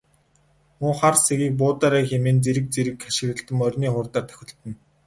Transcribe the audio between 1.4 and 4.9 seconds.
буудаарай хэмээн зэрэг зэрэг хашхиралдан морины хурдаар давхилдана.